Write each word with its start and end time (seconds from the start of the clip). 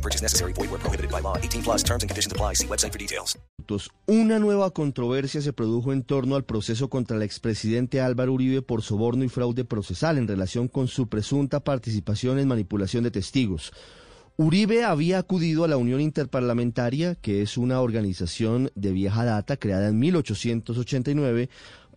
No 0.00 0.02
purchase 0.02 0.22
necessary. 0.22 0.54
Void 0.54 0.70
where 0.70 0.80
prohibited 0.80 1.10
by 1.10 1.20
law. 1.20 1.36
18 1.36 1.62
plus 1.62 1.84
terms 1.84 2.02
and 2.02 2.10
conditions 2.10 2.32
apply. 2.32 2.54
See 2.54 2.66
website 2.66 2.92
for 2.92 2.98
details. 2.98 3.38
Una 4.06 4.40
nueva 4.40 4.70
controversia 4.70 5.40
se 5.42 5.52
produjo 5.52 5.92
en 5.92 6.02
torno 6.02 6.34
al 6.34 6.44
proceso 6.44 6.88
contra 6.88 7.16
el 7.16 7.22
expresidente 7.22 8.00
Álvaro 8.00 8.32
Uribe 8.32 8.62
por 8.62 8.82
soborno 8.82 9.22
y 9.22 9.28
fraude 9.28 9.64
procesal 9.64 10.18
en 10.18 10.26
relación 10.26 10.66
con 10.66 10.88
su 10.88 11.08
presunta 11.08 11.60
participación 11.60 12.40
en 12.40 12.48
manipulación 12.48 13.04
de 13.04 13.12
testigos. 13.12 13.72
Uribe 14.36 14.82
había 14.82 15.18
acudido 15.18 15.62
a 15.62 15.68
la 15.68 15.76
Unión 15.76 16.00
Interparlamentaria, 16.00 17.14
que 17.14 17.42
es 17.42 17.58
una 17.58 17.80
organización 17.80 18.72
de 18.74 18.90
vieja 18.90 19.24
data 19.24 19.56
creada 19.56 19.86
en 19.86 19.98
1889, 20.00 21.48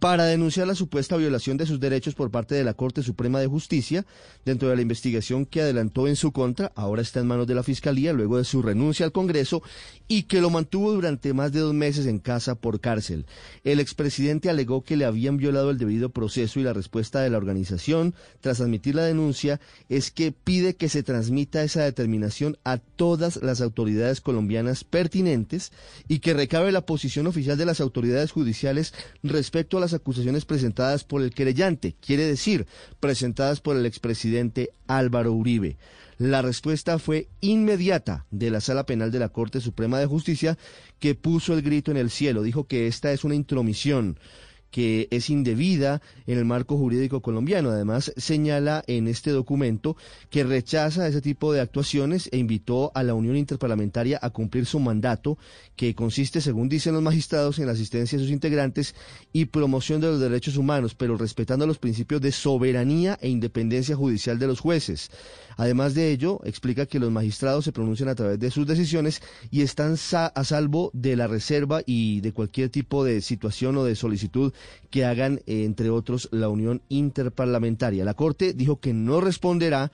para 0.00 0.24
denunciar 0.24 0.66
la 0.66 0.74
supuesta 0.74 1.18
violación 1.18 1.58
de 1.58 1.66
sus 1.66 1.78
derechos 1.78 2.14
por 2.14 2.30
parte 2.30 2.54
de 2.54 2.64
la 2.64 2.72
Corte 2.72 3.02
Suprema 3.02 3.38
de 3.38 3.46
Justicia 3.46 4.06
dentro 4.46 4.70
de 4.70 4.76
la 4.76 4.82
investigación 4.82 5.44
que 5.44 5.60
adelantó 5.60 6.08
en 6.08 6.16
su 6.16 6.32
contra, 6.32 6.72
ahora 6.74 7.02
está 7.02 7.20
en 7.20 7.26
manos 7.26 7.46
de 7.46 7.54
la 7.54 7.62
Fiscalía 7.62 8.14
luego 8.14 8.38
de 8.38 8.44
su 8.44 8.62
renuncia 8.62 9.04
al 9.04 9.12
Congreso 9.12 9.62
y 10.08 10.22
que 10.22 10.40
lo 10.40 10.48
mantuvo 10.48 10.92
durante 10.92 11.34
más 11.34 11.52
de 11.52 11.60
dos 11.60 11.74
meses 11.74 12.06
en 12.06 12.18
casa 12.18 12.54
por 12.54 12.80
cárcel. 12.80 13.26
El 13.62 13.78
expresidente 13.78 14.48
alegó 14.48 14.82
que 14.82 14.96
le 14.96 15.04
habían 15.04 15.36
violado 15.36 15.70
el 15.70 15.76
debido 15.76 16.08
proceso 16.08 16.58
y 16.58 16.62
la 16.62 16.72
respuesta 16.72 17.20
de 17.20 17.28
la 17.28 17.36
organización, 17.36 18.14
tras 18.40 18.62
admitir 18.62 18.94
la 18.94 19.04
denuncia, 19.04 19.60
es 19.90 20.10
que 20.10 20.32
pide 20.32 20.76
que 20.76 20.88
se 20.88 21.02
transmita 21.02 21.62
esa 21.62 21.84
determinación 21.84 22.56
a 22.64 22.78
todas 22.78 23.36
las 23.42 23.60
autoridades 23.60 24.22
colombianas 24.22 24.84
pertinentes 24.84 25.72
y 26.08 26.20
que 26.20 26.32
recabe 26.32 26.72
la 26.72 26.86
posición 26.86 27.26
oficial 27.26 27.58
de 27.58 27.66
las 27.66 27.82
autoridades 27.82 28.32
judiciales 28.32 28.94
respecto 29.22 29.76
a 29.76 29.80
las 29.80 29.89
acusaciones 29.94 30.44
presentadas 30.44 31.04
por 31.04 31.22
el 31.22 31.32
querellante, 31.32 31.94
quiere 32.00 32.24
decir, 32.24 32.66
presentadas 33.00 33.60
por 33.60 33.76
el 33.76 33.86
expresidente 33.86 34.70
Álvaro 34.86 35.32
Uribe. 35.32 35.76
La 36.18 36.42
respuesta 36.42 36.98
fue 36.98 37.28
inmediata 37.40 38.26
de 38.30 38.50
la 38.50 38.60
Sala 38.60 38.84
Penal 38.84 39.10
de 39.10 39.18
la 39.18 39.30
Corte 39.30 39.60
Suprema 39.60 39.98
de 39.98 40.06
Justicia, 40.06 40.58
que 40.98 41.14
puso 41.14 41.54
el 41.54 41.62
grito 41.62 41.90
en 41.90 41.96
el 41.96 42.10
cielo, 42.10 42.42
dijo 42.42 42.64
que 42.64 42.86
esta 42.86 43.12
es 43.12 43.24
una 43.24 43.34
intromisión 43.34 44.18
que 44.70 45.08
es 45.10 45.30
indebida 45.30 46.00
en 46.26 46.38
el 46.38 46.44
marco 46.44 46.76
jurídico 46.76 47.20
colombiano. 47.20 47.70
Además, 47.70 48.12
señala 48.16 48.82
en 48.86 49.08
este 49.08 49.30
documento 49.30 49.96
que 50.30 50.44
rechaza 50.44 51.06
ese 51.06 51.20
tipo 51.20 51.52
de 51.52 51.60
actuaciones 51.60 52.28
e 52.32 52.38
invitó 52.38 52.92
a 52.94 53.02
la 53.02 53.14
Unión 53.14 53.36
Interparlamentaria 53.36 54.18
a 54.22 54.30
cumplir 54.30 54.66
su 54.66 54.80
mandato, 54.80 55.38
que 55.76 55.94
consiste, 55.94 56.40
según 56.40 56.68
dicen 56.68 56.94
los 56.94 57.02
magistrados, 57.02 57.58
en 57.58 57.66
la 57.66 57.72
asistencia 57.72 58.18
a 58.18 58.22
sus 58.22 58.30
integrantes 58.30 58.94
y 59.32 59.46
promoción 59.46 60.00
de 60.00 60.08
los 60.08 60.20
derechos 60.20 60.56
humanos, 60.56 60.94
pero 60.94 61.16
respetando 61.16 61.66
los 61.66 61.78
principios 61.78 62.20
de 62.20 62.32
soberanía 62.32 63.18
e 63.20 63.28
independencia 63.28 63.96
judicial 63.96 64.38
de 64.38 64.46
los 64.46 64.60
jueces. 64.60 65.10
Además 65.56 65.94
de 65.94 66.10
ello, 66.10 66.40
explica 66.44 66.86
que 66.86 66.98
los 66.98 67.10
magistrados 67.10 67.64
se 67.64 67.72
pronuncian 67.72 68.08
a 68.08 68.14
través 68.14 68.38
de 68.38 68.50
sus 68.50 68.66
decisiones 68.66 69.20
y 69.50 69.60
están 69.62 69.96
a 70.12 70.44
salvo 70.44 70.90
de 70.94 71.16
la 71.16 71.26
reserva 71.26 71.82
y 71.84 72.20
de 72.20 72.32
cualquier 72.32 72.70
tipo 72.70 73.04
de 73.04 73.20
situación 73.20 73.76
o 73.76 73.84
de 73.84 73.94
solicitud 73.94 74.52
que 74.90 75.04
hagan, 75.04 75.40
eh, 75.46 75.64
entre 75.64 75.90
otros, 75.90 76.28
la 76.32 76.48
Unión 76.48 76.82
Interparlamentaria. 76.88 78.04
La 78.04 78.14
Corte 78.14 78.52
dijo 78.52 78.80
que 78.80 78.92
no 78.92 79.20
responderá 79.20 79.90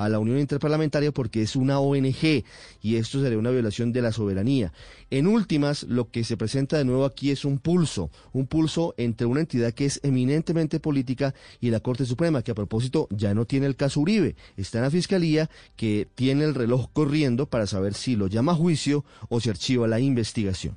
a 0.00 0.08
la 0.08 0.18
Unión 0.18 0.38
Interparlamentaria 0.38 1.12
porque 1.12 1.42
es 1.42 1.56
una 1.56 1.78
ONG 1.78 2.44
y 2.82 2.96
esto 2.96 3.20
sería 3.20 3.38
una 3.38 3.50
violación 3.50 3.92
de 3.92 4.02
la 4.02 4.12
soberanía. 4.12 4.72
En 5.10 5.26
últimas, 5.26 5.82
lo 5.84 6.10
que 6.10 6.24
se 6.24 6.36
presenta 6.36 6.78
de 6.78 6.84
nuevo 6.84 7.04
aquí 7.04 7.30
es 7.30 7.44
un 7.44 7.58
pulso, 7.58 8.10
un 8.32 8.46
pulso 8.46 8.94
entre 8.96 9.26
una 9.26 9.40
entidad 9.40 9.72
que 9.72 9.86
es 9.86 10.00
eminentemente 10.02 10.80
política 10.80 11.34
y 11.60 11.70
la 11.70 11.80
Corte 11.80 12.06
Suprema, 12.06 12.42
que 12.42 12.52
a 12.52 12.54
propósito 12.54 13.08
ya 13.10 13.34
no 13.34 13.44
tiene 13.44 13.66
el 13.66 13.76
caso 13.76 14.00
Uribe, 14.00 14.36
está 14.56 14.78
en 14.78 14.84
la 14.84 14.90
Fiscalía 14.90 15.50
que 15.76 16.08
tiene 16.14 16.44
el 16.44 16.54
reloj 16.54 16.88
corriendo 16.92 17.46
para 17.46 17.66
saber 17.66 17.94
si 17.94 18.16
lo 18.16 18.26
llama 18.26 18.52
a 18.52 18.56
juicio 18.56 19.04
o 19.28 19.40
se 19.40 19.50
archiva 19.50 19.86
la 19.86 20.00
investigación. 20.00 20.76